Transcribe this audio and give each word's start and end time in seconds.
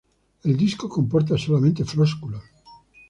El 0.43 0.57
disco 0.57 0.89
comporta 0.89 1.37
solamente 1.37 1.85
flósculos. 1.85 2.41